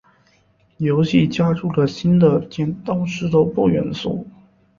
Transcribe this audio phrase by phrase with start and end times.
[0.77, 2.47] 游戏加入了新的石头
[3.05, 4.25] 剪刀布元素。